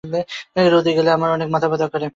[0.73, 2.07] রোদে গেলে আমার অনেক মাথা ব্যথা করে।